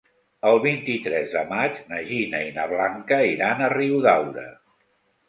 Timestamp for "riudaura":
3.75-4.47